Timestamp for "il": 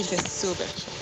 0.00-0.04